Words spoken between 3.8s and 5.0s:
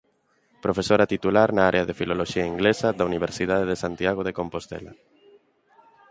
Santiago de Compostela.